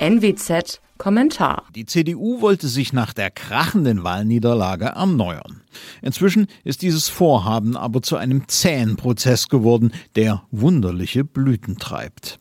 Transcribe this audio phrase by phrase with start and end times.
[0.00, 1.64] NWZ Kommentar.
[1.74, 5.62] Die CDU wollte sich nach der krachenden Wahlniederlage erneuern.
[6.02, 12.38] Inzwischen ist dieses Vorhaben aber zu einem zähen Prozess geworden, der wunderliche Blüten treibt.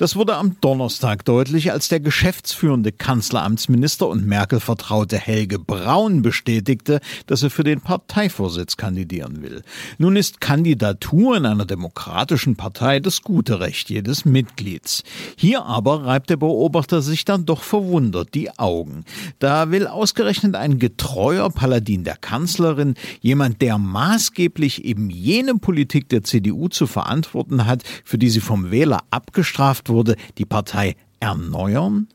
[0.00, 7.42] Das wurde am Donnerstag deutlich, als der geschäftsführende Kanzleramtsminister und Merkel-Vertraute Helge Braun bestätigte, dass
[7.42, 9.62] er für den Parteivorsitz kandidieren will.
[9.98, 15.02] Nun ist Kandidatur in einer demokratischen Partei das gute Recht jedes Mitglieds.
[15.36, 19.04] Hier aber reibt der Beobachter sich dann doch verwundert die Augen.
[19.38, 26.22] Da will ausgerechnet ein getreuer Paladin der Kanzlerin, jemand, der maßgeblich eben jene Politik der
[26.22, 32.08] CDU zu verantworten hat, für die sie vom Wähler abgestraft wurde, die Partei erneuern?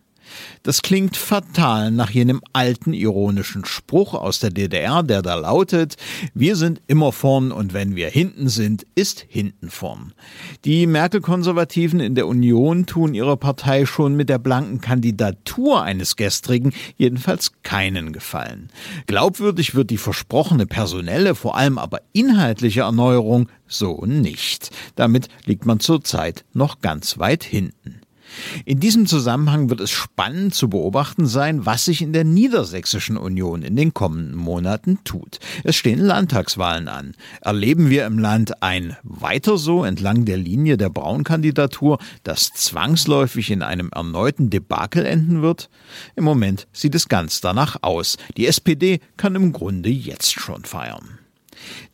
[0.63, 5.95] Das klingt fatal nach jenem alten ironischen Spruch aus der DDR, der da lautet,
[6.33, 10.13] wir sind immer vorn und wenn wir hinten sind, ist hinten vorn.
[10.63, 16.73] Die Merkel-Konservativen in der Union tun ihrer Partei schon mit der blanken Kandidatur eines gestrigen
[16.97, 18.69] jedenfalls keinen Gefallen.
[19.07, 24.71] Glaubwürdig wird die versprochene personelle, vor allem aber inhaltliche Erneuerung so nicht.
[24.95, 28.01] Damit liegt man zurzeit noch ganz weit hinten.
[28.65, 33.61] In diesem Zusammenhang wird es spannend zu beobachten sein, was sich in der Niedersächsischen Union
[33.61, 35.39] in den kommenden Monaten tut.
[35.63, 37.13] Es stehen Landtagswahlen an.
[37.41, 43.61] Erleben wir im Land ein weiter so entlang der Linie der Braun-Kandidatur, das zwangsläufig in
[43.61, 45.69] einem erneuten Debakel enden wird?
[46.15, 48.17] Im Moment sieht es ganz danach aus.
[48.37, 51.19] Die SPD kann im Grunde jetzt schon feiern.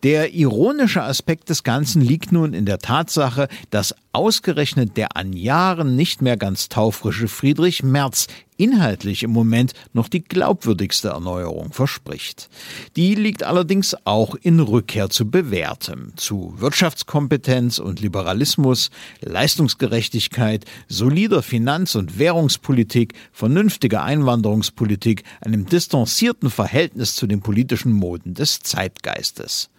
[0.04, 5.95] Der ironische Aspekt des Ganzen liegt nun in der Tatsache, dass ausgerechnet der an Jahren
[5.95, 8.28] nicht mehr ganz taufrische Friedrich Merz
[8.62, 12.48] inhaltlich im Moment noch die glaubwürdigste Erneuerung verspricht.
[12.95, 21.96] Die liegt allerdings auch in Rückkehr zu Bewährtem, zu Wirtschaftskompetenz und Liberalismus, Leistungsgerechtigkeit, solider Finanz-
[21.96, 29.71] und Währungspolitik, vernünftiger Einwanderungspolitik, einem distanzierten Verhältnis zu den politischen Moden des Zeitgeistes.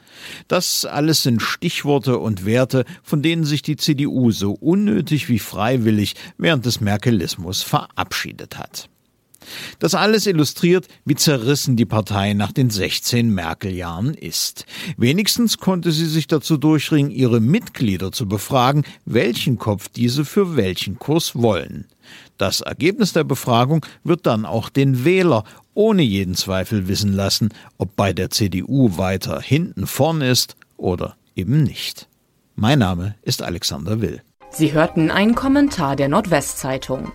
[0.49, 6.15] Das alles sind Stichworte und Werte, von denen sich die CDU so unnötig wie freiwillig
[6.39, 8.89] während des Merkelismus verabschiedet hat.
[9.79, 14.67] Das alles illustriert, wie zerrissen die Partei nach den 16 Merkel-Jahren ist.
[14.97, 20.99] Wenigstens konnte sie sich dazu durchringen, ihre Mitglieder zu befragen, welchen Kopf diese für welchen
[20.99, 21.87] Kurs wollen.
[22.43, 25.45] Das Ergebnis der Befragung wird dann auch den Wähler
[25.75, 31.63] ohne jeden Zweifel wissen lassen, ob bei der CDU weiter hinten vorn ist oder eben
[31.63, 32.09] nicht.
[32.57, 34.23] Mein Name ist Alexander Will.
[34.51, 37.13] Sie hörten einen Kommentar der Nordwestzeitung.